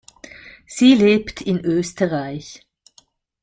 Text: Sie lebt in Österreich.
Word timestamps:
Sie 0.65 0.95
lebt 0.95 1.41
in 1.41 1.59
Österreich. 1.63 2.65